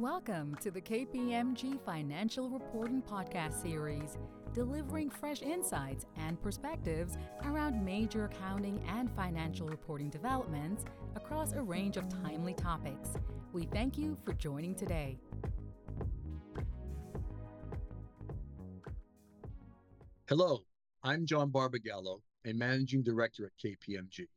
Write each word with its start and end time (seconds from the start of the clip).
Welcome 0.00 0.56
to 0.62 0.70
the 0.70 0.80
KPMG 0.80 1.78
Financial 1.84 2.48
Reporting 2.48 3.02
Podcast 3.02 3.60
Series, 3.60 4.16
delivering 4.54 5.10
fresh 5.10 5.42
insights 5.42 6.06
and 6.16 6.40
perspectives 6.40 7.18
around 7.44 7.84
major 7.84 8.24
accounting 8.24 8.82
and 8.88 9.10
financial 9.14 9.68
reporting 9.68 10.08
developments 10.08 10.86
across 11.16 11.52
a 11.52 11.60
range 11.60 11.98
of 11.98 12.08
timely 12.08 12.54
topics. 12.54 13.10
We 13.52 13.66
thank 13.66 13.98
you 13.98 14.16
for 14.24 14.32
joining 14.32 14.74
today. 14.74 15.18
Hello, 20.30 20.60
I'm 21.02 21.26
John 21.26 21.50
Barbagallo, 21.50 22.22
a 22.46 22.54
managing 22.54 23.02
director 23.02 23.44
at 23.44 23.52
KPMG. 23.62 24.28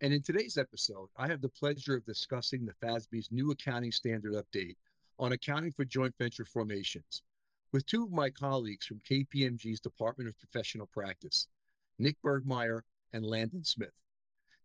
And 0.00 0.14
in 0.14 0.22
today's 0.22 0.56
episode, 0.56 1.10
I 1.18 1.28
have 1.28 1.42
the 1.42 1.50
pleasure 1.50 1.94
of 1.96 2.06
discussing 2.06 2.64
the 2.64 2.86
FASB's 2.86 3.30
new 3.30 3.50
accounting 3.50 3.92
standard 3.92 4.32
update 4.32 4.76
on 5.18 5.32
accounting 5.32 5.72
for 5.72 5.84
joint 5.84 6.14
venture 6.18 6.44
formations 6.44 7.22
with 7.72 7.86
two 7.86 8.04
of 8.04 8.12
my 8.12 8.30
colleagues 8.30 8.86
from 8.86 9.00
KPMG's 9.00 9.80
Department 9.80 10.28
of 10.28 10.38
Professional 10.38 10.86
Practice, 10.86 11.48
Nick 11.98 12.16
Bergmeyer 12.22 12.82
and 13.12 13.24
Landon 13.24 13.64
Smith. 13.64 13.92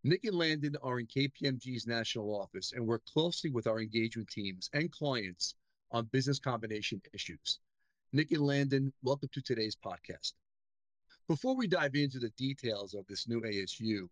Nick 0.04 0.24
and 0.26 0.36
Landon 0.36 0.76
are 0.82 1.00
in 1.00 1.08
KPMG's 1.08 1.88
national 1.88 2.40
office 2.40 2.72
and 2.72 2.86
work 2.86 3.04
closely 3.06 3.50
with 3.50 3.68
our 3.68 3.80
engagement 3.80 4.30
teams 4.30 4.70
and 4.74 4.92
clients 4.92 5.56
on 5.92 6.06
business 6.06 6.40
combination 6.40 7.02
issues. 7.14 7.60
Nick 8.14 8.32
and 8.32 8.46
Landon, 8.46 8.94
welcome 9.02 9.30
to 9.34 9.42
today's 9.42 9.76
podcast. 9.76 10.34
Before 11.28 11.56
we 11.56 11.68
dive 11.68 11.96
into 11.96 12.20
the 12.20 12.30
details 12.38 12.94
of 12.94 13.06
this 13.08 13.28
new 13.28 13.42
ASU, 13.42 14.08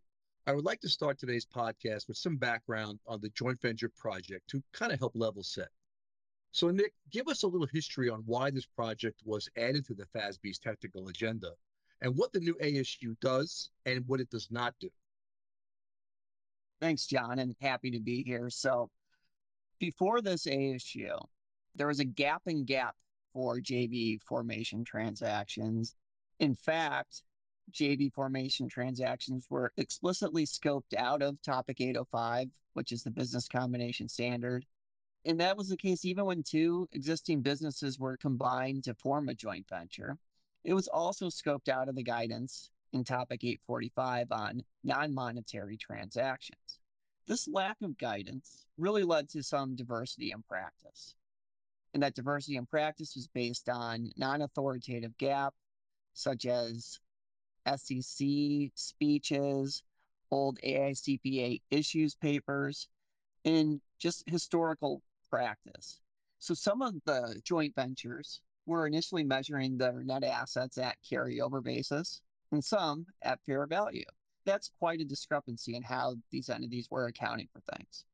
I 0.45 0.53
would 0.53 0.65
like 0.65 0.81
to 0.81 0.89
start 0.89 1.19
today's 1.19 1.45
podcast 1.45 2.07
with 2.07 2.17
some 2.17 2.37
background 2.37 2.99
on 3.05 3.21
the 3.21 3.29
joint 3.29 3.61
venture 3.61 3.89
project 3.89 4.49
to 4.49 4.63
kind 4.71 4.91
of 4.91 4.99
help 4.99 5.13
level 5.15 5.43
set. 5.43 5.69
So, 6.51 6.69
Nick, 6.71 6.93
give 7.11 7.27
us 7.27 7.43
a 7.43 7.47
little 7.47 7.67
history 7.67 8.09
on 8.09 8.23
why 8.25 8.49
this 8.49 8.65
project 8.65 9.21
was 9.25 9.49
added 9.57 9.85
to 9.85 9.93
the 9.93 10.05
FASB's 10.15 10.59
technical 10.59 11.07
agenda 11.07 11.51
and 12.01 12.15
what 12.15 12.31
the 12.31 12.39
new 12.39 12.55
ASU 12.55 13.19
does 13.19 13.69
and 13.85 14.03
what 14.07 14.19
it 14.19 14.29
does 14.29 14.47
not 14.49 14.73
do. 14.79 14.89
Thanks, 16.79 17.05
John, 17.07 17.39
and 17.39 17.55
happy 17.59 17.91
to 17.91 17.99
be 17.99 18.23
here. 18.23 18.49
So, 18.49 18.89
before 19.79 20.21
this 20.21 20.45
ASU, 20.45 21.17
there 21.75 21.87
was 21.87 21.99
a 21.99 22.05
gap 22.05 22.43
in 22.45 22.65
GAAP 22.65 22.93
for 23.33 23.59
JV 23.59 24.21
formation 24.23 24.83
transactions. 24.83 25.95
In 26.39 26.55
fact, 26.55 27.23
JV 27.71 28.11
formation 28.13 28.67
transactions 28.67 29.45
were 29.49 29.73
explicitly 29.77 30.45
scoped 30.45 30.95
out 30.97 31.21
of 31.21 31.41
Topic 31.41 31.81
805, 31.81 32.49
which 32.73 32.91
is 32.91 33.03
the 33.03 33.11
business 33.11 33.47
combination 33.47 34.07
standard, 34.07 34.65
and 35.27 35.41
that 35.41 35.57
was 35.57 35.67
the 35.67 35.75
case 35.75 36.05
even 36.05 36.23
when 36.23 36.41
two 36.41 36.87
existing 36.93 37.41
businesses 37.41 37.99
were 37.99 38.15
combined 38.15 38.85
to 38.85 38.93
form 38.93 39.27
a 39.27 39.35
joint 39.35 39.67
venture. 39.67 40.17
It 40.63 40.73
was 40.73 40.87
also 40.87 41.27
scoped 41.27 41.67
out 41.67 41.89
of 41.89 41.95
the 41.95 42.03
guidance 42.03 42.71
in 42.93 43.03
Topic 43.03 43.43
845 43.43 44.31
on 44.31 44.63
non 44.85 45.13
monetary 45.13 45.75
transactions. 45.75 46.79
This 47.27 47.45
lack 47.45 47.75
of 47.81 47.97
guidance 47.97 48.65
really 48.77 49.03
led 49.03 49.27
to 49.31 49.43
some 49.43 49.75
diversity 49.75 50.31
in 50.31 50.43
practice. 50.43 51.13
And 51.93 52.03
that 52.03 52.15
diversity 52.15 52.55
in 52.55 52.65
practice 52.65 53.13
was 53.13 53.27
based 53.27 53.67
on 53.67 54.11
non 54.15 54.41
authoritative 54.41 55.11
GAAP, 55.17 55.51
such 56.13 56.45
as 56.45 57.01
SEC 57.75 58.27
speeches, 58.75 59.83
old 60.31 60.57
AICPA 60.63 61.61
issues 61.69 62.15
papers, 62.15 62.87
and 63.43 63.81
just 63.99 64.23
historical 64.29 65.01
practice. 65.29 65.99
So 66.39 66.53
some 66.53 66.81
of 66.81 66.95
the 67.05 67.39
joint 67.43 67.73
ventures 67.75 68.41
were 68.65 68.85
initially 68.85 69.23
measuring 69.23 69.77
their 69.77 70.03
net 70.03 70.23
assets 70.23 70.77
at 70.77 70.97
carryover 71.09 71.63
basis 71.63 72.21
and 72.51 72.63
some 72.63 73.05
at 73.21 73.39
fair 73.45 73.65
value. 73.65 74.05
That's 74.45 74.71
quite 74.79 75.01
a 75.01 75.05
discrepancy 75.05 75.75
in 75.75 75.83
how 75.83 76.15
these 76.31 76.49
entities 76.49 76.87
were 76.89 77.07
accounting 77.07 77.47
for 77.51 77.61
things. 77.75 78.05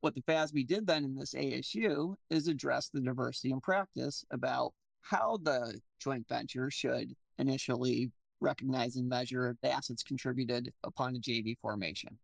What 0.00 0.14
the 0.14 0.22
FASB 0.22 0.66
did 0.66 0.86
then 0.86 1.04
in 1.04 1.14
this 1.14 1.34
ASU 1.34 2.14
is 2.30 2.48
address 2.48 2.90
the 2.90 3.00
diversity 3.00 3.52
in 3.52 3.60
practice 3.60 4.24
about 4.30 4.72
how 5.00 5.38
the 5.42 5.80
joint 5.98 6.26
venture 6.28 6.70
should 6.70 7.14
initially 7.38 8.10
recognize 8.40 8.96
and 8.96 9.08
measure 9.08 9.56
the 9.62 9.70
assets 9.70 10.02
contributed 10.02 10.72
upon 10.84 11.16
a 11.16 11.18
JV 11.18 11.58
formation. 11.58 12.18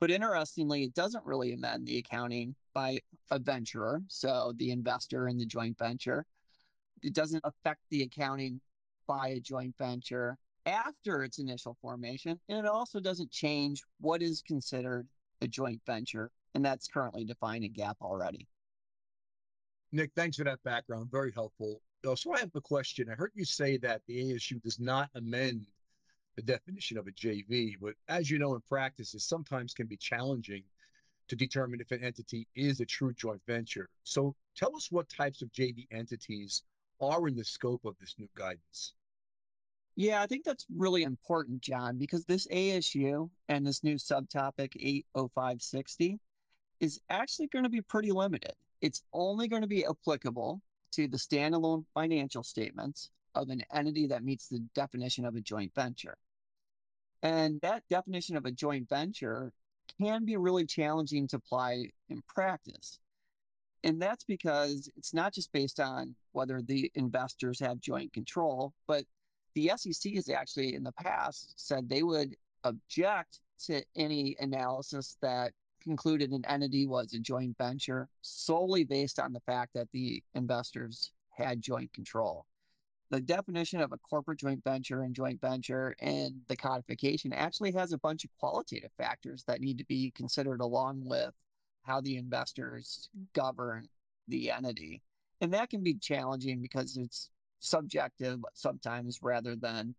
But 0.00 0.10
interestingly, 0.10 0.84
it 0.84 0.94
doesn't 0.94 1.24
really 1.24 1.52
amend 1.52 1.86
the 1.86 1.98
accounting 1.98 2.54
by 2.74 3.00
a 3.30 3.38
venturer, 3.38 4.02
so 4.08 4.52
the 4.56 4.70
investor 4.70 5.28
in 5.28 5.38
the 5.38 5.46
joint 5.46 5.78
venture. 5.78 6.26
It 7.02 7.14
doesn't 7.14 7.44
affect 7.44 7.80
the 7.90 8.02
accounting 8.02 8.60
by 9.06 9.28
a 9.28 9.40
joint 9.40 9.74
venture 9.78 10.36
after 10.66 11.22
its 11.22 11.38
initial 11.38 11.76
formation. 11.80 12.38
And 12.48 12.58
it 12.58 12.66
also 12.66 13.00
doesn't 13.00 13.30
change 13.30 13.82
what 14.00 14.22
is 14.22 14.42
considered 14.42 15.06
a 15.40 15.48
joint 15.48 15.80
venture. 15.86 16.30
And 16.54 16.64
that's 16.64 16.88
currently 16.88 17.24
defined 17.24 17.64
in 17.64 17.72
GAAP 17.72 17.96
already. 18.00 18.48
Nick, 19.92 20.10
thanks 20.16 20.36
for 20.36 20.44
that 20.44 20.62
background. 20.64 21.10
Very 21.10 21.32
helpful. 21.32 21.80
So 22.16 22.34
I 22.34 22.40
have 22.40 22.54
a 22.54 22.60
question. 22.60 23.08
I 23.10 23.14
heard 23.14 23.32
you 23.34 23.44
say 23.44 23.76
that 23.78 24.02
the 24.06 24.32
ASU 24.32 24.60
does 24.62 24.78
not 24.78 25.08
amend 25.14 25.66
the 26.36 26.42
definition 26.42 26.98
of 26.98 27.06
a 27.06 27.12
JV, 27.12 27.74
but 27.80 27.94
as 28.08 28.30
you 28.30 28.38
know 28.38 28.54
in 28.54 28.60
practice, 28.62 29.14
it 29.14 29.20
sometimes 29.20 29.74
can 29.74 29.86
be 29.86 29.96
challenging 29.96 30.64
to 31.28 31.36
determine 31.36 31.80
if 31.80 31.90
an 31.90 32.04
entity 32.04 32.46
is 32.54 32.80
a 32.80 32.84
true 32.84 33.12
joint 33.14 33.40
venture. 33.46 33.88
So 34.02 34.34
tell 34.56 34.74
us 34.76 34.90
what 34.90 35.08
types 35.08 35.42
of 35.42 35.52
JV 35.52 35.86
entities 35.90 36.62
are 37.00 37.26
in 37.28 37.36
the 37.36 37.44
scope 37.44 37.84
of 37.84 37.96
this 38.00 38.14
new 38.18 38.28
guidance. 38.36 38.92
Yeah, 39.96 40.22
I 40.22 40.26
think 40.26 40.44
that's 40.44 40.66
really 40.74 41.04
important, 41.04 41.60
John, 41.60 41.98
because 41.98 42.24
this 42.24 42.48
ASU 42.48 43.30
and 43.48 43.64
this 43.64 43.84
new 43.84 43.94
subtopic 43.94 44.74
80560 44.76 46.18
is 46.80 47.00
actually 47.08 47.46
going 47.46 47.62
to 47.62 47.68
be 47.68 47.80
pretty 47.80 48.10
limited. 48.10 48.54
It's 48.80 49.02
only 49.12 49.46
going 49.46 49.62
to 49.62 49.68
be 49.68 49.86
applicable 49.86 50.60
to 50.92 51.06
the 51.06 51.16
standalone 51.16 51.84
financial 51.94 52.42
statements 52.42 53.10
of 53.34 53.50
an 53.50 53.62
entity 53.72 54.06
that 54.08 54.24
meets 54.24 54.48
the 54.48 54.60
definition 54.74 55.24
of 55.24 55.34
a 55.34 55.40
joint 55.40 55.74
venture. 55.74 56.16
And 57.22 57.60
that 57.62 57.82
definition 57.88 58.36
of 58.36 58.44
a 58.44 58.50
joint 58.50 58.88
venture 58.88 59.52
can 60.00 60.24
be 60.24 60.36
really 60.36 60.66
challenging 60.66 61.26
to 61.28 61.36
apply 61.36 61.90
in 62.08 62.22
practice. 62.28 62.98
And 63.82 64.00
that's 64.00 64.24
because 64.24 64.90
it's 64.96 65.12
not 65.12 65.34
just 65.34 65.52
based 65.52 65.80
on 65.80 66.14
whether 66.32 66.62
the 66.62 66.90
investors 66.94 67.60
have 67.60 67.80
joint 67.80 68.12
control, 68.12 68.72
but 68.86 69.04
the 69.54 69.72
SEC 69.76 70.14
has 70.14 70.28
actually 70.28 70.74
in 70.74 70.82
the 70.82 70.92
past 70.92 71.54
said 71.56 71.88
they 71.88 72.02
would 72.02 72.34
object 72.64 73.40
to 73.66 73.82
any 73.94 74.36
analysis 74.40 75.16
that 75.20 75.52
concluded 75.82 76.30
an 76.30 76.44
entity 76.48 76.86
was 76.86 77.12
a 77.12 77.18
joint 77.18 77.56
venture 77.58 78.08
solely 78.22 78.84
based 78.84 79.18
on 79.18 79.32
the 79.32 79.40
fact 79.40 79.72
that 79.74 79.88
the 79.92 80.22
investors 80.34 81.12
had 81.30 81.60
joint 81.60 81.92
control 81.92 82.46
the 83.10 83.20
definition 83.20 83.80
of 83.80 83.92
a 83.92 83.98
corporate 83.98 84.38
joint 84.38 84.62
venture 84.64 85.02
and 85.02 85.14
joint 85.14 85.40
venture 85.40 85.94
and 86.00 86.34
the 86.48 86.56
codification 86.56 87.32
actually 87.32 87.72
has 87.72 87.92
a 87.92 87.98
bunch 87.98 88.24
of 88.24 88.30
qualitative 88.38 88.90
factors 88.96 89.44
that 89.46 89.60
need 89.60 89.78
to 89.78 89.84
be 89.86 90.10
considered 90.12 90.60
along 90.60 91.02
with 91.04 91.32
how 91.82 92.00
the 92.00 92.16
investors 92.16 93.08
mm. 93.16 93.24
govern 93.34 93.88
the 94.28 94.50
entity. 94.50 95.02
And 95.40 95.52
that 95.52 95.70
can 95.70 95.82
be 95.82 95.94
challenging 95.94 96.62
because 96.62 96.96
it's 96.96 97.30
subjective 97.60 98.40
sometimes 98.54 99.18
rather 99.22 99.56
than 99.56 99.94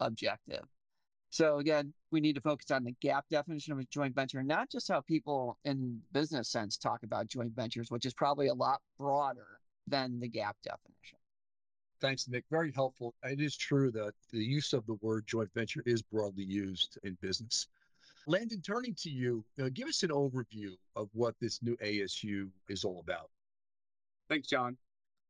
objective. 0.00 0.64
So 1.30 1.58
again, 1.58 1.92
we 2.10 2.20
need 2.20 2.36
to 2.36 2.40
focus 2.40 2.70
on 2.70 2.84
the 2.84 2.94
GAAP 3.04 3.22
definition 3.30 3.74
of 3.74 3.78
a 3.78 3.84
joint 3.84 4.14
venture, 4.14 4.42
not 4.42 4.70
just 4.70 4.88
how 4.88 5.02
people 5.02 5.58
in 5.64 6.00
business 6.12 6.48
sense 6.48 6.78
talk 6.78 7.02
about 7.02 7.26
joint 7.26 7.54
ventures, 7.54 7.90
which 7.90 8.06
is 8.06 8.14
probably 8.14 8.48
a 8.48 8.54
lot 8.54 8.80
broader 8.98 9.60
than 9.86 10.20
the 10.20 10.28
GAAP 10.28 10.54
definition. 10.62 11.17
Thanks, 12.00 12.28
Nick. 12.28 12.44
Very 12.50 12.72
helpful. 12.72 13.14
It 13.24 13.40
is 13.40 13.56
true 13.56 13.90
that 13.92 14.12
the 14.32 14.38
use 14.38 14.72
of 14.72 14.86
the 14.86 14.94
word 14.94 15.26
joint 15.26 15.52
venture 15.52 15.82
is 15.84 16.00
broadly 16.00 16.44
used 16.44 16.98
in 17.02 17.18
business. 17.20 17.66
Landon, 18.26 18.60
turning 18.60 18.94
to 18.96 19.10
you, 19.10 19.44
uh, 19.60 19.68
give 19.72 19.88
us 19.88 20.02
an 20.02 20.10
overview 20.10 20.76
of 20.94 21.08
what 21.12 21.34
this 21.40 21.62
new 21.62 21.76
ASU 21.78 22.50
is 22.68 22.84
all 22.84 23.00
about. 23.00 23.30
Thanks, 24.28 24.46
John. 24.46 24.76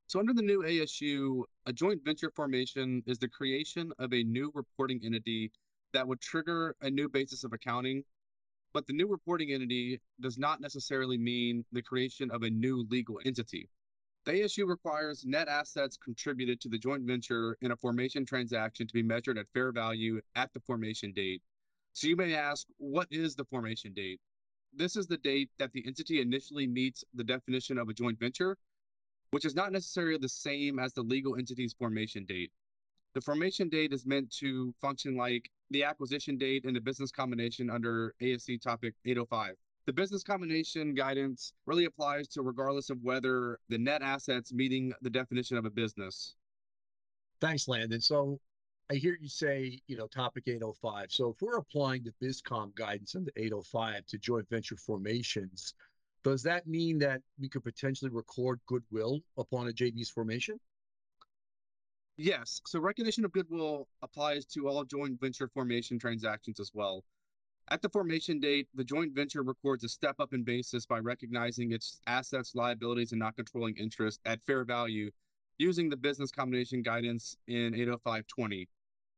So, 0.08 0.18
under 0.18 0.34
the 0.34 0.42
new 0.42 0.62
ASU, 0.62 1.44
a 1.66 1.72
joint 1.72 2.04
venture 2.04 2.32
formation 2.34 3.02
is 3.06 3.18
the 3.18 3.28
creation 3.28 3.92
of 3.98 4.12
a 4.12 4.22
new 4.24 4.50
reporting 4.54 5.00
entity 5.04 5.52
that 5.92 6.06
would 6.06 6.20
trigger 6.20 6.74
a 6.82 6.90
new 6.90 7.08
basis 7.08 7.44
of 7.44 7.52
accounting. 7.52 8.02
But 8.74 8.86
the 8.86 8.92
new 8.92 9.06
reporting 9.06 9.52
entity 9.52 10.00
does 10.20 10.36
not 10.36 10.60
necessarily 10.60 11.16
mean 11.16 11.64
the 11.72 11.82
creation 11.82 12.30
of 12.30 12.42
a 12.42 12.50
new 12.50 12.86
legal 12.90 13.20
entity. 13.24 13.68
The 14.28 14.42
ASU 14.42 14.68
requires 14.68 15.24
net 15.24 15.48
assets 15.48 15.96
contributed 15.96 16.60
to 16.60 16.68
the 16.68 16.76
joint 16.76 17.02
venture 17.04 17.56
in 17.62 17.70
a 17.70 17.76
formation 17.76 18.26
transaction 18.26 18.86
to 18.86 18.92
be 18.92 19.02
measured 19.02 19.38
at 19.38 19.48
fair 19.54 19.72
value 19.72 20.20
at 20.36 20.52
the 20.52 20.60
formation 20.60 21.14
date. 21.14 21.40
So 21.94 22.08
you 22.08 22.14
may 22.14 22.34
ask, 22.34 22.66
what 22.76 23.08
is 23.10 23.34
the 23.34 23.46
formation 23.46 23.94
date? 23.94 24.20
This 24.74 24.96
is 24.96 25.06
the 25.06 25.16
date 25.16 25.48
that 25.58 25.72
the 25.72 25.82
entity 25.86 26.20
initially 26.20 26.66
meets 26.66 27.04
the 27.14 27.24
definition 27.24 27.78
of 27.78 27.88
a 27.88 27.94
joint 27.94 28.20
venture, 28.20 28.58
which 29.30 29.46
is 29.46 29.54
not 29.54 29.72
necessarily 29.72 30.18
the 30.18 30.28
same 30.28 30.78
as 30.78 30.92
the 30.92 31.00
legal 31.00 31.36
entity's 31.36 31.72
formation 31.72 32.26
date. 32.26 32.52
The 33.14 33.22
formation 33.22 33.70
date 33.70 33.94
is 33.94 34.04
meant 34.04 34.30
to 34.40 34.74
function 34.78 35.16
like 35.16 35.50
the 35.70 35.84
acquisition 35.84 36.36
date 36.36 36.66
in 36.66 36.76
a 36.76 36.82
business 36.82 37.10
combination 37.10 37.70
under 37.70 38.14
ASC 38.20 38.60
topic 38.60 38.92
805. 39.06 39.54
The 39.88 39.94
business 39.94 40.22
combination 40.22 40.94
guidance 40.94 41.54
really 41.64 41.86
applies 41.86 42.28
to 42.28 42.42
regardless 42.42 42.90
of 42.90 42.98
whether 43.02 43.58
the 43.70 43.78
net 43.78 44.02
assets 44.02 44.52
meeting 44.52 44.92
the 45.00 45.08
definition 45.08 45.56
of 45.56 45.64
a 45.64 45.70
business. 45.70 46.34
Thanks, 47.40 47.66
Landon. 47.68 48.02
So 48.02 48.38
I 48.90 48.96
hear 48.96 49.16
you 49.18 49.30
say, 49.30 49.80
you 49.86 49.96
know, 49.96 50.06
topic 50.06 50.44
805. 50.46 51.06
So 51.10 51.30
if 51.30 51.40
we're 51.40 51.56
applying 51.56 52.04
the 52.04 52.12
BizCom 52.22 52.74
guidance 52.74 53.14
under 53.14 53.32
805 53.34 54.04
to 54.08 54.18
joint 54.18 54.46
venture 54.50 54.76
formations, 54.76 55.72
does 56.22 56.42
that 56.42 56.66
mean 56.66 56.98
that 56.98 57.22
we 57.40 57.48
could 57.48 57.64
potentially 57.64 58.10
record 58.10 58.60
goodwill 58.66 59.20
upon 59.38 59.68
a 59.68 59.72
JV's 59.72 60.10
formation? 60.10 60.60
Yes. 62.18 62.60
So 62.66 62.78
recognition 62.78 63.24
of 63.24 63.32
goodwill 63.32 63.88
applies 64.02 64.44
to 64.48 64.68
all 64.68 64.84
joint 64.84 65.18
venture 65.18 65.48
formation 65.48 65.98
transactions 65.98 66.60
as 66.60 66.72
well. 66.74 67.04
At 67.70 67.82
the 67.82 67.88
formation 67.90 68.40
date, 68.40 68.66
the 68.74 68.84
joint 68.84 69.14
venture 69.14 69.42
records 69.42 69.84
a 69.84 69.88
step 69.88 70.16
up 70.20 70.32
in 70.32 70.42
basis 70.42 70.86
by 70.86 71.00
recognizing 71.00 71.72
its 71.72 72.00
assets, 72.06 72.54
liabilities, 72.54 73.12
and 73.12 73.18
not 73.18 73.36
controlling 73.36 73.76
interest 73.76 74.20
at 74.24 74.42
fair 74.42 74.64
value 74.64 75.10
using 75.58 75.90
the 75.90 75.96
business 75.96 76.30
combination 76.30 76.82
guidance 76.82 77.36
in 77.46 77.74
80520. 77.74 78.66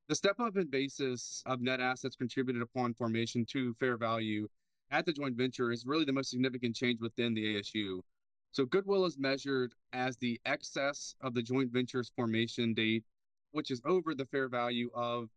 The 0.09 0.15
step 0.17 0.41
up 0.41 0.57
in 0.57 0.67
basis 0.67 1.45
of 1.47 1.61
net 1.61 1.81
assets 1.81 2.17
contributed 2.17 2.63
upon 2.63 2.95
formation 2.95 3.47
to 3.53 3.73
fair 3.75 3.97
value 3.97 4.49
at 4.91 5.07
the 5.07 5.13
joint 5.13 5.37
venture 5.37 5.71
is 5.71 5.87
really 5.87 6.05
the 6.05 6.13
most 6.13 6.31
significant 6.31 6.75
change 6.75 7.01
within 7.01 7.35
the 7.35 7.55
ASU. 7.55 8.01
So 8.51 8.65
goodwill 8.65 9.05
is 9.05 9.17
measured 9.17 9.75
as 9.93 10.17
the 10.17 10.41
excess 10.45 11.15
of 11.21 11.35
the 11.35 11.43
joint 11.43 11.71
venture's 11.71 12.11
formation 12.17 12.75
date, 12.75 13.05
which 13.53 13.71
is 13.71 13.81
over 13.85 14.13
the 14.13 14.27
fair 14.27 14.49
value 14.49 14.91
of 14.93 15.29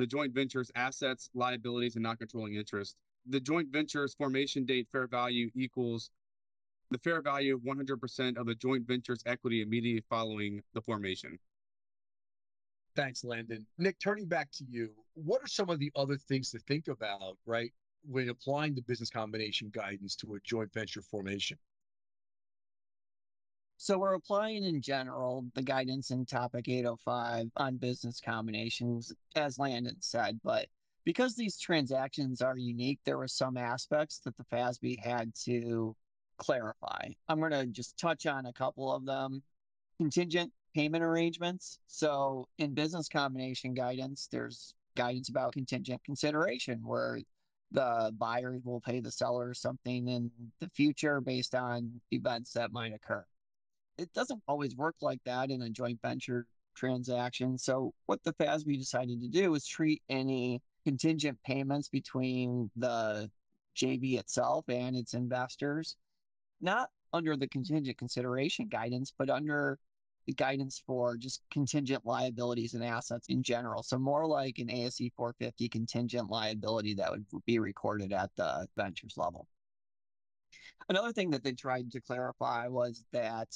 the 0.00 0.06
joint 0.06 0.32
venture's 0.32 0.70
assets, 0.76 1.28
liabilities, 1.34 1.94
and 1.94 2.02
non-controlling 2.02 2.54
interest. 2.54 2.96
The 3.28 3.38
joint 3.38 3.68
venture's 3.68 4.14
formation 4.14 4.64
date 4.64 4.88
fair 4.90 5.06
value 5.06 5.50
equals 5.54 6.10
the 6.90 6.96
fair 6.96 7.20
value 7.20 7.54
of 7.54 7.60
100% 7.60 8.38
of 8.38 8.46
the 8.46 8.54
joint 8.54 8.86
venture's 8.86 9.22
equity 9.26 9.60
immediately 9.60 10.02
following 10.08 10.62
the 10.72 10.80
formation. 10.80 11.38
Thanks, 12.96 13.24
Landon. 13.24 13.66
Nick, 13.76 13.98
turning 13.98 14.24
back 14.24 14.50
to 14.52 14.64
you, 14.64 14.88
what 15.12 15.42
are 15.42 15.46
some 15.46 15.68
of 15.68 15.78
the 15.78 15.92
other 15.94 16.16
things 16.16 16.50
to 16.52 16.58
think 16.60 16.88
about, 16.88 17.36
right, 17.44 17.70
when 18.08 18.30
applying 18.30 18.74
the 18.74 18.82
business 18.82 19.10
combination 19.10 19.68
guidance 19.70 20.16
to 20.16 20.34
a 20.34 20.40
joint 20.40 20.72
venture 20.72 21.02
formation? 21.02 21.58
So 23.82 23.96
we're 23.96 24.12
applying 24.12 24.64
in 24.64 24.82
general 24.82 25.46
the 25.54 25.62
guidance 25.62 26.10
in 26.10 26.26
topic 26.26 26.68
805 26.68 27.46
on 27.56 27.78
business 27.78 28.20
combinations, 28.20 29.10
as 29.36 29.58
Landon 29.58 29.96
said, 30.00 30.38
but 30.44 30.66
because 31.06 31.34
these 31.34 31.58
transactions 31.58 32.42
are 32.42 32.58
unique, 32.58 32.98
there 33.06 33.16
were 33.16 33.26
some 33.26 33.56
aspects 33.56 34.18
that 34.18 34.36
the 34.36 34.44
FASB 34.52 35.00
had 35.00 35.34
to 35.46 35.96
clarify. 36.36 37.08
I'm 37.26 37.40
going 37.40 37.52
to 37.52 37.64
just 37.68 37.96
touch 37.96 38.26
on 38.26 38.44
a 38.44 38.52
couple 38.52 38.94
of 38.94 39.06
them. 39.06 39.42
Contingent 39.96 40.52
payment 40.74 41.02
arrangements. 41.02 41.78
So 41.86 42.48
in 42.58 42.74
business 42.74 43.08
combination 43.08 43.72
guidance, 43.72 44.28
there's 44.30 44.74
guidance 44.94 45.30
about 45.30 45.54
contingent 45.54 46.04
consideration 46.04 46.82
where 46.84 47.20
the 47.72 48.14
buyers 48.18 48.60
will 48.62 48.82
pay 48.82 49.00
the 49.00 49.10
seller 49.10 49.54
something 49.54 50.06
in 50.06 50.30
the 50.60 50.68
future 50.68 51.22
based 51.22 51.54
on 51.54 51.98
events 52.10 52.52
that 52.52 52.72
might 52.72 52.92
occur 52.92 53.24
it 53.98 54.12
doesn't 54.14 54.42
always 54.48 54.76
work 54.76 54.96
like 55.00 55.20
that 55.24 55.50
in 55.50 55.62
a 55.62 55.70
joint 55.70 56.00
venture 56.02 56.46
transaction. 56.74 57.58
So 57.58 57.92
what 58.06 58.22
the 58.24 58.32
FASB 58.34 58.78
decided 58.78 59.20
to 59.20 59.28
do 59.28 59.54
is 59.54 59.66
treat 59.66 60.02
any 60.08 60.62
contingent 60.84 61.38
payments 61.44 61.88
between 61.88 62.70
the 62.76 63.30
JV 63.76 64.18
itself 64.18 64.64
and 64.68 64.96
its 64.96 65.14
investors, 65.14 65.96
not 66.60 66.88
under 67.12 67.36
the 67.36 67.48
contingent 67.48 67.98
consideration 67.98 68.68
guidance, 68.68 69.12
but 69.16 69.30
under 69.30 69.78
the 70.26 70.34
guidance 70.34 70.82
for 70.86 71.16
just 71.16 71.42
contingent 71.50 72.04
liabilities 72.04 72.74
and 72.74 72.84
assets 72.84 73.26
in 73.28 73.42
general. 73.42 73.82
So 73.82 73.98
more 73.98 74.26
like 74.26 74.58
an 74.58 74.68
ASC 74.68 75.12
450 75.16 75.68
contingent 75.68 76.30
liability 76.30 76.94
that 76.94 77.10
would 77.10 77.26
be 77.46 77.58
recorded 77.58 78.12
at 78.12 78.30
the 78.36 78.66
ventures 78.76 79.14
level. 79.16 79.46
Another 80.88 81.12
thing 81.12 81.30
that 81.30 81.44
they 81.44 81.52
tried 81.52 81.90
to 81.92 82.00
clarify 82.00 82.68
was 82.68 83.04
that 83.12 83.48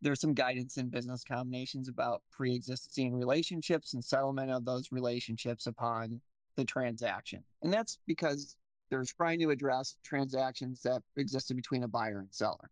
there's 0.00 0.20
some 0.20 0.34
guidance 0.34 0.76
in 0.76 0.88
business 0.88 1.24
combinations 1.24 1.88
about 1.88 2.22
pre-existing 2.30 3.14
relationships 3.14 3.94
and 3.94 4.04
settlement 4.04 4.50
of 4.50 4.64
those 4.64 4.92
relationships 4.92 5.66
upon 5.66 6.20
the 6.56 6.64
transaction. 6.64 7.42
And 7.62 7.72
that's 7.72 7.98
because 8.06 8.56
they're 8.90 9.04
trying 9.04 9.40
to 9.40 9.50
address 9.50 9.96
transactions 10.04 10.82
that 10.82 11.02
existed 11.16 11.56
between 11.56 11.82
a 11.82 11.88
buyer 11.88 12.20
and 12.20 12.28
seller. 12.30 12.70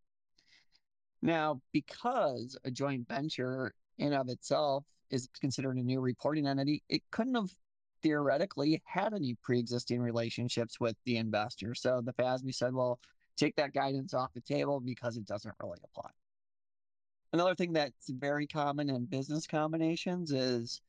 Now, 1.22 1.60
because 1.72 2.56
a 2.64 2.70
joint 2.70 3.08
venture 3.08 3.74
in 3.98 4.12
of 4.12 4.28
itself 4.28 4.84
is 5.10 5.28
considered 5.40 5.76
a 5.76 5.82
new 5.82 6.00
reporting 6.00 6.46
entity, 6.46 6.82
it 6.88 7.02
couldn't 7.10 7.34
have 7.34 7.50
theoretically 8.02 8.82
had 8.84 9.14
any 9.14 9.36
pre-existing 9.42 10.00
relationships 10.00 10.78
with 10.78 10.96
the 11.04 11.16
investor. 11.16 11.74
So 11.74 12.02
the 12.04 12.12
FASB 12.12 12.54
said, 12.54 12.74
well, 12.74 13.00
take 13.36 13.56
that 13.56 13.74
guidance 13.74 14.14
off 14.14 14.32
the 14.34 14.40
table 14.40 14.80
because 14.80 15.16
it 15.16 15.26
doesn't 15.26 15.54
really 15.62 15.78
apply. 15.84 16.10
Another 17.32 17.54
thing 17.54 17.72
that's 17.72 18.08
very 18.08 18.46
common 18.46 18.88
in 18.88 19.04
business 19.04 19.46
combinations 19.46 20.32
is 20.32 20.80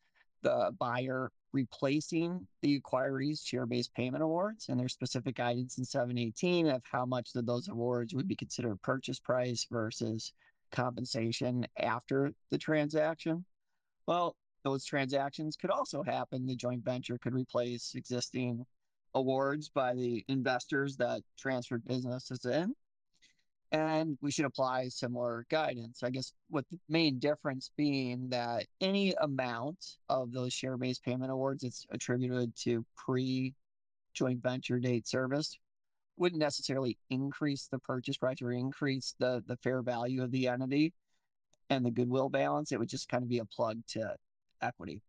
the 0.44 0.72
buyer 0.80 1.32
replacing 1.52 2.46
the 2.62 2.80
acquiree's 2.80 3.44
share-based 3.44 3.94
payment 3.96 4.22
awards 4.22 4.70
and 4.70 4.80
there's 4.80 4.94
specific 4.94 5.36
guidance 5.36 5.78
in 5.78 5.86
718 5.86 6.68
of 6.68 6.84
how 6.90 7.06
much 7.06 7.32
of 7.36 7.46
those 7.46 7.68
awards 7.68 8.14
would 8.14 8.28
be 8.28 8.36
considered 8.36 8.82
purchase 8.82 9.20
price 9.20 9.66
versus 9.72 10.34
compensation 10.72 11.66
after 11.80 12.32
the 12.52 12.58
transaction. 12.58 13.44
Well, 14.06 14.36
those 14.64 14.86
transactions 14.86 15.56
could 15.56 15.72
also 15.72 16.04
happen. 16.04 16.46
The 16.46 16.56
joint 16.56 16.84
venture 16.84 17.18
could 17.18 17.34
replace 17.34 17.96
existing 17.96 18.66
awards 19.16 19.70
by 19.70 19.96
the 19.96 20.24
investors 20.28 20.98
that 20.98 21.22
transferred 21.38 21.86
businesses 21.86 22.46
in 22.46 22.76
and 23.72 24.18
we 24.22 24.32
should 24.32 24.46
apply 24.46 24.88
similar 24.88 25.46
guidance. 25.50 26.02
I 26.04 26.10
guess 26.10 26.32
what 26.50 26.66
the 26.72 26.80
main 26.88 27.20
difference 27.20 27.72
being 27.76 28.30
that 28.30 28.66
any 28.80 29.14
amount 29.22 29.78
of 30.10 30.32
those 30.32 30.54
share 30.54 30.78
based 30.78 31.04
payment 31.04 31.32
awards 31.32 31.64
that's 31.64 31.86
attributed 31.92 32.56
to 32.64 32.86
pre 32.96 33.54
joint 34.14 34.42
venture 34.42 34.80
date 34.80 35.08
service 35.08 35.58
wouldn't 36.18 36.40
necessarily 36.40 36.98
increase 37.10 37.68
the 37.68 37.80
purchase 37.80 38.18
price 38.18 38.42
or 38.42 38.52
increase 38.52 39.14
the, 39.20 39.44
the 39.48 39.58
fair 39.58 39.82
value 39.82 40.24
of 40.24 40.32
the 40.32 40.48
entity 40.48 40.94
and 41.70 41.86
the 41.86 41.92
goodwill 41.92 42.30
balance. 42.30 42.72
It 42.72 42.80
would 42.80 42.90
just 42.90 43.10
kind 43.10 43.24
of 43.24 43.30
be 43.30 43.40
a 43.40 43.46
plug 43.46 43.80
to 43.90 44.16
equity. 44.62 45.02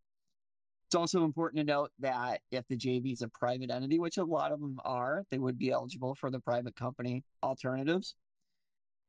It's 0.87 0.95
also 0.95 1.23
important 1.23 1.59
to 1.59 1.63
note 1.71 1.91
that 1.99 2.41
if 2.51 2.67
the 2.67 2.77
JV 2.77 3.13
is 3.13 3.21
a 3.21 3.27
private 3.27 3.71
entity, 3.71 3.99
which 3.99 4.17
a 4.17 4.23
lot 4.23 4.51
of 4.51 4.59
them 4.59 4.79
are, 4.83 5.23
they 5.31 5.37
would 5.37 5.57
be 5.57 5.71
eligible 5.71 6.15
for 6.15 6.29
the 6.29 6.39
private 6.39 6.75
company 6.75 7.23
alternatives 7.43 8.15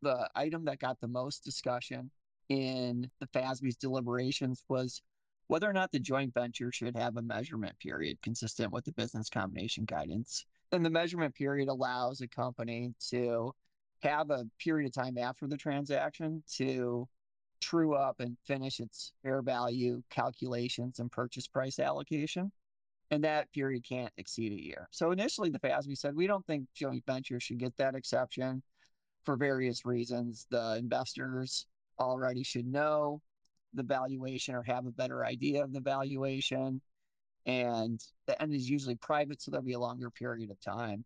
the 0.03 0.29
item 0.35 0.65
that 0.65 0.79
got 0.79 1.01
the 1.01 1.09
most 1.09 1.45
discussion 1.45 2.11
in 2.49 3.11
the 3.21 3.27
FASB's 3.29 3.77
deliberations 3.77 4.63
was 4.69 5.03
whether 5.47 5.69
or 5.69 5.73
not 5.73 5.91
the 5.93 5.99
joint 5.99 6.33
venture 6.35 6.71
should 6.73 6.97
have 6.97 7.17
a 7.17 7.23
measurement 7.23 7.79
period 7.79 8.19
consistent 8.23 8.73
with 8.73 8.85
the 8.85 8.93
business 8.93 9.29
combination 9.29 9.85
guidance. 9.85 10.47
And 10.73 10.85
the 10.85 10.91
measurement 10.91 11.35
period 11.35 11.69
allows 11.69 12.21
a 12.21 12.29
company 12.29 12.95
to 13.11 13.53
have 14.03 14.31
a 14.31 14.47
period 14.59 14.87
of 14.87 14.93
time 14.93 15.19
after 15.19 15.47
the 15.47 15.57
transaction 15.57 16.43
to 16.57 17.09
true 17.61 17.95
up 17.95 18.21
and 18.21 18.37
finish 18.47 18.81
its 18.81 19.13
fair 19.23 19.43
value 19.43 20.03
calculations 20.11 20.99
and 20.99 21.11
purchase 21.11 21.47
price 21.47 21.79
allocation. 21.79 22.51
And 23.11 23.25
that 23.25 23.53
period 23.53 23.85
can't 23.87 24.13
exceed 24.19 24.53
a 24.53 24.63
year. 24.63 24.89
So 24.93 25.11
initially, 25.11 25.51
the 25.51 25.59
FASB 25.59 25.99
said 25.99 26.15
we 26.15 26.29
don't 26.29 26.47
think 26.47 26.67
joint 26.75 27.03
ventures 27.07 27.43
should 27.43 27.59
get 27.59 27.77
that 27.77 27.97
exception 27.97 28.63
for 29.25 29.37
various 29.37 29.85
reasons. 29.85 30.47
The 30.51 30.77
investors 30.79 31.67
already 31.99 32.43
should 32.43 32.67
know 32.67 33.21
the 33.75 33.83
valuation 33.83 34.55
or 34.55 34.63
have 34.63 34.87
a 34.87 34.93
better 34.93 35.25
idea 35.25 35.63
of 35.63 35.73
the 35.73 35.81
valuation. 35.81 36.81
And 37.47 38.05
the 38.27 38.41
end 38.41 38.55
is 38.55 38.69
usually 38.69 38.97
private, 38.97 39.41
so 39.41 39.51
there'll 39.51 39.65
be 39.65 39.73
a 39.73 39.81
longer 39.81 40.11
period 40.11 40.51
of 40.51 40.61
time. 40.61 41.05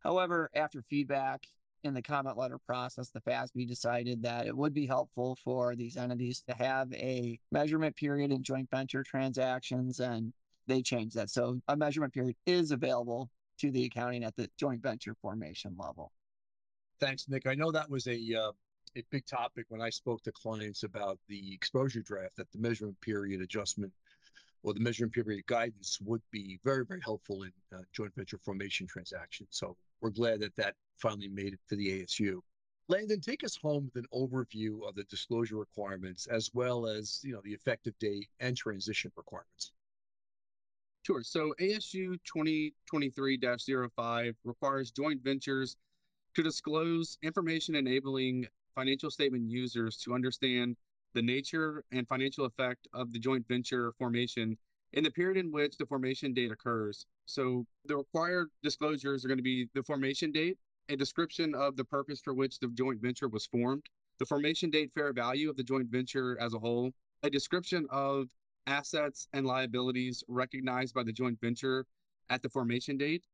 However, 0.00 0.50
after 0.54 0.82
feedback 0.82 1.44
in 1.84 1.94
the 1.94 2.02
comment 2.02 2.36
letter 2.36 2.58
process, 2.58 3.10
the 3.10 3.20
FASB 3.20 3.66
decided 3.66 4.22
that 4.22 4.46
it 4.46 4.56
would 4.56 4.74
be 4.74 4.86
helpful 4.86 5.36
for 5.44 5.76
these 5.76 5.96
entities 5.96 6.42
to 6.48 6.54
have 6.54 6.92
a 6.94 7.38
measurement 7.52 7.94
period 7.96 8.32
in 8.32 8.42
joint 8.42 8.70
venture 8.70 9.02
transactions, 9.02 10.00
and 10.00 10.32
they 10.66 10.82
changed 10.82 11.16
that. 11.16 11.30
So 11.30 11.60
a 11.68 11.76
measurement 11.76 12.12
period 12.12 12.36
is 12.46 12.70
available 12.70 13.30
to 13.58 13.70
the 13.70 13.84
accounting 13.84 14.24
at 14.24 14.36
the 14.36 14.48
joint 14.56 14.82
venture 14.82 15.14
formation 15.20 15.76
level. 15.78 16.12
Thanks, 17.00 17.28
Nick. 17.28 17.46
I 17.46 17.54
know 17.54 17.70
that 17.70 17.88
was 17.88 18.06
a 18.06 18.34
uh, 18.34 18.52
a 18.96 19.02
big 19.10 19.26
topic 19.26 19.66
when 19.68 19.80
I 19.80 19.90
spoke 19.90 20.22
to 20.22 20.32
clients 20.32 20.82
about 20.82 21.18
the 21.28 21.52
exposure 21.52 22.02
draft 22.02 22.36
that 22.36 22.50
the 22.50 22.58
measurement 22.58 23.00
period 23.00 23.40
adjustment 23.40 23.92
or 24.62 24.74
the 24.74 24.80
measurement 24.80 25.12
period 25.12 25.46
guidance 25.46 25.98
would 26.00 26.22
be 26.30 26.58
very, 26.64 26.84
very 26.84 27.00
helpful 27.04 27.44
in 27.44 27.52
uh, 27.72 27.82
joint 27.92 28.14
venture 28.16 28.38
formation 28.38 28.86
transactions. 28.86 29.50
So 29.52 29.76
we're 30.00 30.10
glad 30.10 30.40
that 30.40 30.56
that 30.56 30.74
finally 30.96 31.28
made 31.28 31.52
it 31.52 31.60
to 31.68 31.76
the 31.76 32.02
ASU. 32.02 32.40
Landon, 32.88 33.20
take 33.20 33.44
us 33.44 33.56
home 33.56 33.90
with 33.92 34.02
an 34.02 34.08
overview 34.14 34.88
of 34.88 34.94
the 34.94 35.04
disclosure 35.04 35.56
requirements 35.56 36.26
as 36.26 36.50
well 36.54 36.86
as 36.86 37.20
you 37.22 37.32
know 37.32 37.40
the 37.44 37.52
effective 37.52 37.96
date 37.98 38.28
and 38.40 38.56
transition 38.56 39.12
requirements. 39.16 39.72
Sure. 41.02 41.22
So 41.22 41.54
ASU 41.60 42.18
2023-05 42.92 44.34
requires 44.44 44.90
joint 44.90 45.22
ventures 45.22 45.76
to 46.38 46.42
disclose 46.44 47.18
information 47.24 47.74
enabling 47.74 48.46
financial 48.72 49.10
statement 49.10 49.50
users 49.50 49.96
to 49.96 50.14
understand 50.14 50.76
the 51.12 51.20
nature 51.20 51.82
and 51.90 52.06
financial 52.06 52.44
effect 52.44 52.86
of 52.94 53.12
the 53.12 53.18
joint 53.18 53.44
venture 53.48 53.92
formation 53.98 54.56
in 54.92 55.02
the 55.02 55.10
period 55.10 55.36
in 55.36 55.50
which 55.50 55.76
the 55.78 55.86
formation 55.86 56.32
date 56.32 56.52
occurs. 56.52 57.06
So 57.26 57.66
the 57.86 57.96
required 57.96 58.50
disclosures 58.62 59.24
are 59.24 59.28
going 59.28 59.38
to 59.38 59.42
be 59.42 59.66
the 59.74 59.82
formation 59.82 60.30
date, 60.30 60.56
a 60.88 60.94
description 60.94 61.56
of 61.56 61.74
the 61.74 61.84
purpose 61.84 62.20
for 62.20 62.34
which 62.34 62.60
the 62.60 62.68
joint 62.68 63.02
venture 63.02 63.26
was 63.26 63.44
formed, 63.44 63.86
the 64.20 64.26
formation 64.26 64.70
date 64.70 64.92
fair 64.94 65.12
value 65.12 65.50
of 65.50 65.56
the 65.56 65.64
joint 65.64 65.88
venture 65.90 66.40
as 66.40 66.54
a 66.54 66.58
whole, 66.60 66.92
a 67.24 67.30
description 67.30 67.84
of 67.90 68.28
assets 68.68 69.26
and 69.32 69.44
liabilities 69.44 70.22
recognized 70.28 70.94
by 70.94 71.02
the 71.02 71.12
joint 71.12 71.40
venture 71.40 71.84
at 72.30 72.42
the 72.42 72.48
formation 72.48 72.96
date, 72.96 73.24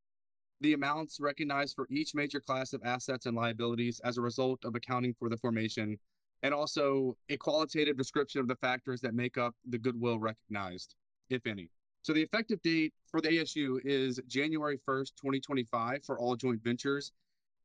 the 0.61 0.73
amounts 0.73 1.20
recognized 1.20 1.75
for 1.75 1.87
each 1.90 2.14
major 2.14 2.40
class 2.40 2.73
of 2.73 2.82
assets 2.84 3.26
and 3.26 3.37
liabilities 3.37 4.00
as 4.04 4.18
a 4.18 4.23
result 4.23 4.64
of 4.64 4.75
accounting 4.75 5.14
for 5.18 5.28
the 5.28 5.37
formation, 5.37 5.99
and 6.42 6.54
also 6.54 7.16
a 7.28 7.37
qualitative 7.37 7.96
description 7.96 8.40
of 8.40 8.49
the 8.49 8.56
factors 8.56 9.00
that 9.00 9.14
make 9.14 9.38
up 9.38 9.54
the 9.68 9.78
goodwill 9.78 10.18
recognized, 10.18 10.94
if 11.30 11.46
any. 11.46 11.70
So 12.02 12.12
the 12.12 12.23
effective 12.23 12.61
date 12.62 12.92
for 13.11 13.20
the 13.20 13.28
ASU 13.28 13.80
is 13.84 14.20
January 14.26 14.78
1st, 14.87 15.16
2025 15.16 16.04
for 16.04 16.18
all 16.18 16.37
joint 16.37 16.62
ventures, 16.62 17.12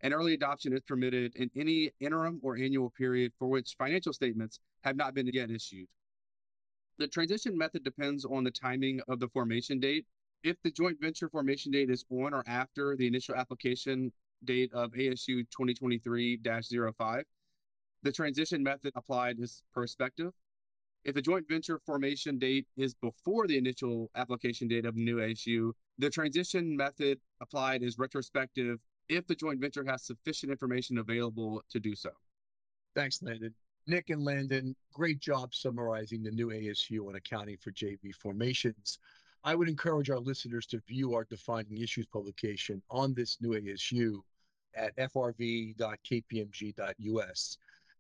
and 0.02 0.14
early 0.14 0.34
adoption 0.34 0.72
is 0.72 0.82
permitted 0.82 1.36
in 1.36 1.52
any 1.58 1.92
interim 2.00 2.40
or 2.42 2.56
annual 2.56 2.90
period 2.90 3.34
for 3.38 3.50
which 3.50 3.76
financial 3.78 4.14
statements 4.14 4.60
have 4.84 4.96
not 4.96 5.14
been 5.14 5.28
yet 5.28 5.52
issued. 5.52 5.88
The 7.00 7.08
transition 7.08 7.58
method 7.58 7.84
depends 7.84 8.24
on 8.24 8.44
the 8.44 8.52
timing 8.52 9.02
of 9.10 9.20
the 9.20 9.28
formation 9.28 9.80
date. 9.80 10.06
If 10.44 10.62
the 10.64 10.72
joint 10.72 11.00
venture 11.02 11.30
formation 11.30 11.72
date 11.72 11.90
is 11.90 12.06
on 12.10 12.34
or 12.34 12.44
after 12.48 12.96
the 12.96 13.08
initial 13.08 13.36
application 13.36 14.12
date 14.46 14.72
of 14.74 14.92
ASU 14.92 15.44
2023 15.52 16.40
05, 16.98 17.24
the 18.04 18.12
transition 18.12 18.64
method 18.64 18.94
applied 18.96 19.40
is 19.40 19.64
prospective. 19.74 20.32
If 21.04 21.16
the 21.16 21.22
joint 21.22 21.48
venture 21.48 21.80
formation 21.86 22.40
date 22.40 22.68
is 22.78 22.94
before 22.94 23.48
the 23.48 23.58
initial 23.58 24.10
application 24.16 24.68
date 24.68 24.86
of 24.86 24.96
new 24.96 25.18
ASU, 25.18 25.74
the 25.98 26.10
transition 26.10 26.76
method 26.76 27.20
applied 27.42 27.84
is 27.84 27.98
retrospective 27.98 28.80
if 29.10 29.28
the 29.28 29.36
joint 29.36 29.60
venture 29.60 29.84
has 29.84 30.04
sufficient 30.06 30.52
information 30.52 31.00
available 31.00 31.62
to 31.70 31.80
do 31.80 31.96
so. 31.96 32.12
Thanks, 32.96 33.22
Landon. 33.22 33.54
Nick 33.88 34.10
and 34.10 34.24
Landon, 34.24 34.76
great 34.94 35.20
job 35.20 35.54
summarizing 35.54 36.22
the 36.22 36.32
new 36.32 36.48
ASU 36.48 37.08
on 37.08 37.16
accounting 37.16 37.58
for 37.58 37.72
JV 37.72 38.14
formations. 38.14 39.00
I 39.44 39.56
would 39.56 39.70
encourage 39.70 40.10
our 40.10 40.20
listeners 40.20 40.66
to 40.68 40.80
view 40.88 41.14
our 41.16 41.24
defining 41.24 41.78
issues 41.78 42.06
publication 42.06 42.82
on 42.90 43.14
this 43.14 43.38
new 43.42 43.52
ASU 43.52 44.22
at 44.76 44.96
frv.kpmg.us. 44.98 45.78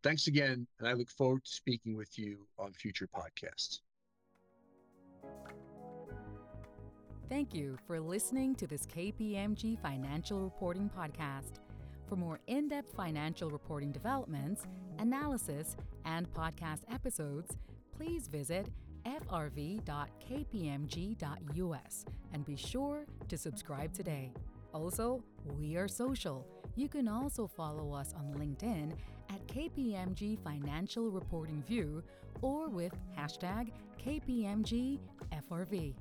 Thanks 0.01 0.27
again, 0.27 0.65
and 0.79 0.87
I 0.87 0.93
look 0.93 1.09
forward 1.09 1.43
to 1.43 1.51
speaking 1.51 1.95
with 1.95 2.17
you 2.17 2.47
on 2.57 2.71
future 2.73 3.07
podcasts. 3.07 3.79
Thank 7.29 7.53
you 7.53 7.77
for 7.85 7.99
listening 7.99 8.55
to 8.55 8.65
this 8.65 8.87
KPMG 8.87 9.79
Financial 9.79 10.41
Reporting 10.41 10.89
Podcast. 10.97 11.59
For 12.07 12.15
more 12.15 12.39
in 12.47 12.67
depth 12.67 12.95
financial 12.95 13.51
reporting 13.51 13.91
developments, 13.91 14.65
analysis, 14.97 15.77
and 16.05 16.27
podcast 16.33 16.81
episodes, 16.91 17.55
please 17.95 18.27
visit 18.27 18.67
frv.kpmg.us 19.29 19.85
and 22.33 22.45
be 22.45 22.55
sure 22.55 23.05
to 23.27 23.37
subscribe 23.37 23.91
today. 23.93 24.31
Also, 24.73 25.23
we 25.57 25.75
are 25.75 25.87
social. 25.87 26.45
You 26.75 26.87
can 26.87 27.07
also 27.07 27.47
follow 27.47 27.93
us 27.93 28.13
on 28.13 28.33
LinkedIn 28.35 28.93
at 29.29 29.47
KPMG 29.47 30.37
Financial 30.43 31.09
Reporting 31.09 31.63
View 31.67 32.03
or 32.41 32.69
with 32.69 32.93
hashtag 33.17 33.71
KPMGFRV. 34.03 35.95